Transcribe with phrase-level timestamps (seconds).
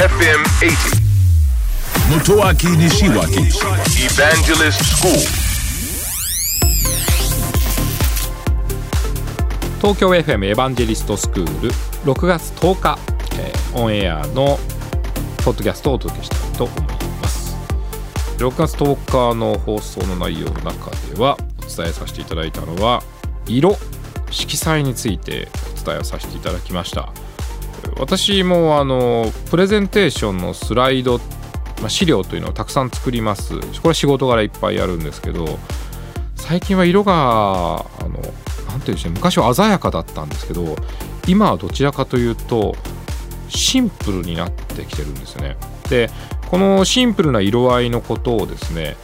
[0.00, 0.72] FM80
[2.08, 3.52] Motoaki Nishiwaki.
[4.00, 5.12] Evangelist School.
[9.82, 11.70] 東京 FM エヴァンジェリストスクール
[12.10, 12.98] 6月10日、
[13.38, 14.58] えーオンエアの
[15.44, 16.80] ポッドキャストをお届けしたいと思い
[17.20, 17.54] ます。
[18.38, 23.02] 6月10日の放送の内容の中ではお伝えさせていただいたのは
[23.46, 23.76] 色
[24.30, 25.48] 色彩について
[25.78, 27.12] お伝えをさせていただきました
[27.98, 31.18] 私もあのプレゼンテーションのスライド、
[31.80, 33.58] まあ、資料というのをたくさん作ります。
[33.58, 35.58] これは仕事柄いっぱいやるんですけど
[36.36, 38.20] 最近は色があの
[38.68, 40.76] なんていうんでしょう昔は鮮やかだったんですけど
[41.28, 42.74] 今はどちらかというと
[43.48, 45.56] シンプルになってきてるんですね。
[45.88, 46.10] で
[46.50, 48.96] このシンプルな色合いのことをですね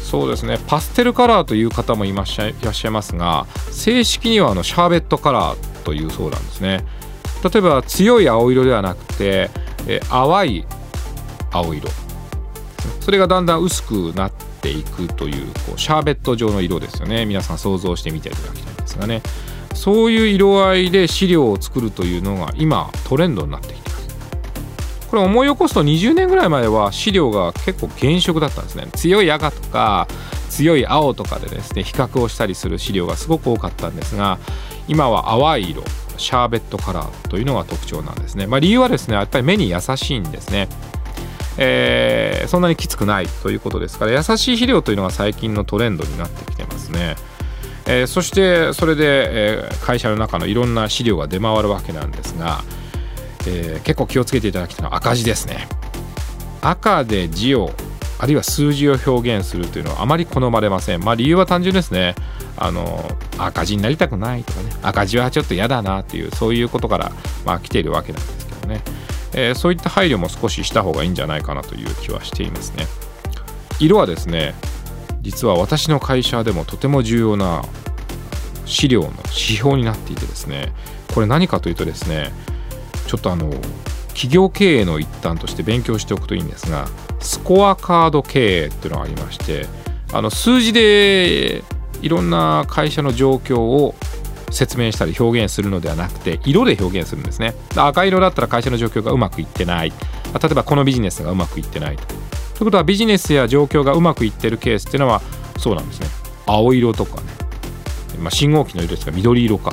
[0.00, 2.54] そうですねパステルカラーという方もいらっしゃい
[2.90, 6.84] ますが正式にはあのシャーベットカラーというそうなんですね。
[7.42, 9.50] 例えば強い青色ではなくて、
[9.86, 10.64] えー淡い
[11.50, 11.88] 青色。
[13.00, 17.26] それがだんだん薄くなっていくというこうシャーベット状の色ですよね。
[17.26, 19.22] 皆さん想像してみていただきたいんですがね。
[19.74, 24.08] そういう色合いで資料を作るというのが今トレンドになってきてます。
[25.10, 28.86] これ思い起こすと20年ぐらい前は資料が結構原色だったんですね。
[28.94, 30.06] 強い赤とか
[30.48, 34.38] 強い青とかでですね比較をしたりする資料がすごく多かったんですが
[34.86, 35.82] 今は淡い色。
[36.16, 40.68] シャーベットカラーというのが特徴なんですね、まあ、理由はですねやっぱり目に優しいんですね。
[41.58, 47.14] えーそんなにきつくないということですから優しい肥料というのが最近のトレンドになってきてますね、
[47.86, 52.62] えーそしてそれで、え会社の中のいろんな資料が出回るわけなんですが、
[53.46, 55.68] えー結構気をつけていただきたいのは赤字ですね。
[56.62, 57.70] 赤で字を
[58.18, 61.04] あるいは数字を表現するというのはあまり好まれません。
[61.04, 62.14] まあ理由は単純ですね。
[62.56, 64.70] あの赤字になりたくないとかね。
[64.82, 67.12] 赤字はちょっと嫌だなっていうそういうことから、
[67.44, 68.82] まあ、来ているわけなんですけどね、
[69.32, 72.86] えーそういった配慮も少しした方がいいんじゃないかなという気はしていますね。
[73.80, 74.54] 色はですね
[75.22, 77.62] 実は私の会社でもとても重要な
[78.66, 80.72] 資料の指標になっていてですね。
[81.14, 82.32] これ何かというとですね
[83.06, 83.50] ちょっとあの
[84.08, 86.88] 企業経営の一端として勉強しておくといいんですが
[87.20, 89.66] スコアカード経営っていうのがありまして
[90.12, 91.62] あの数字で
[92.02, 93.94] いろんな会社の状況を
[94.50, 97.54] 説明したり表現するのではなくて色で表現するんですね。
[97.74, 99.90] 赤色だったら会社の状況がうまくいってない。
[99.90, 99.96] 例
[100.50, 102.02] えばこのビジネスがうまくいってないと。
[102.02, 102.06] い
[102.60, 105.20] うことはビジネスや状況がうまくいってるケースっていうのは
[105.58, 106.06] そうなんですね。
[106.46, 107.26] 青色とかね、
[108.20, 109.72] まあ、信号機の色ですが緑色か、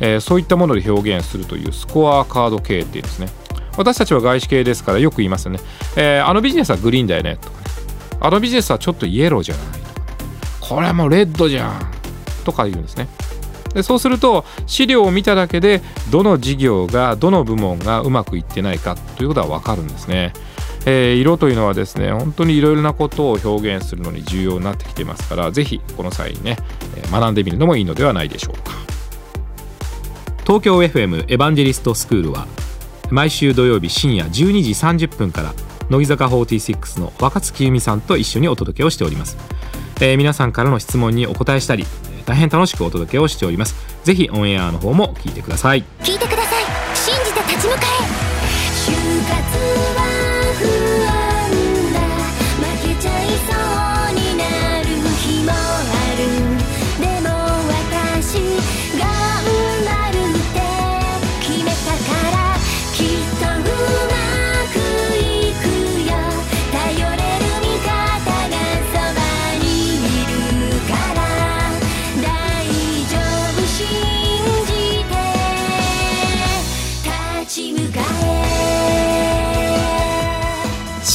[0.00, 3.28] えーそういったもので表現するというスコアカード経営っていうんですね。
[3.76, 5.60] 私たちは外資系ですからよく言いますよね、
[5.96, 7.36] えーあのビジネスはグリーンだよね。
[7.40, 7.66] とかね。
[8.20, 9.75] あのビジネスはちょっとイエローじゃない。
[10.68, 11.90] これはもうレッドじゃん
[12.44, 13.08] とか言うんですね。
[13.74, 20.32] でそうすると資料を見ただけでどの事業がどの部門がうまくいってないかということは分かるんですね、
[20.86, 26.56] えー色というのはですね本当にいろいろなことを表現するのに重要になってきてますからぜひこの際にね、
[26.96, 28.72] え学んでみるのもいいのではないでしょうか。
[30.46, 32.46] 東京 FM エヴァンジェリストスクールは
[33.10, 35.52] 毎週土曜日深夜12時30分から
[35.90, 39.36] 乃木坂46の若月由美さんと一緒にお届けをしております、
[40.00, 41.84] えー皆さんからの質問にお答えしたり
[42.26, 43.74] 大変楽しくお届けをしております。
[44.04, 45.84] ぜひオンエアの方も聞いてください。
[46.00, 46.64] 聞いてください。
[46.94, 47.80] 信じて立ち向か
[50.12, 50.15] え。